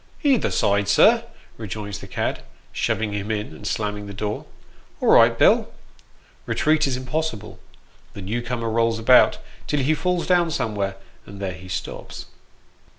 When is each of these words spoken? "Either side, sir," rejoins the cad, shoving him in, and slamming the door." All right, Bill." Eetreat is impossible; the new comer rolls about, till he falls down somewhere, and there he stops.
"Either 0.23 0.49
side, 0.49 0.87
sir," 0.87 1.25
rejoins 1.57 1.99
the 1.99 2.07
cad, 2.07 2.41
shoving 2.71 3.13
him 3.13 3.29
in, 3.29 3.53
and 3.53 3.67
slamming 3.67 4.07
the 4.07 4.15
door." 4.15 4.47
All 4.99 5.09
right, 5.09 5.37
Bill." 5.37 5.71
Eetreat 6.49 6.87
is 6.87 6.97
impossible; 6.97 7.59
the 8.13 8.21
new 8.23 8.41
comer 8.41 8.71
rolls 8.71 8.97
about, 8.97 9.37
till 9.67 9.81
he 9.81 9.93
falls 9.93 10.25
down 10.25 10.49
somewhere, 10.49 10.95
and 11.27 11.39
there 11.39 11.51
he 11.53 11.67
stops. 11.67 12.25